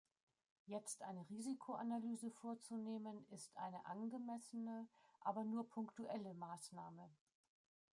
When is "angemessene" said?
3.85-4.87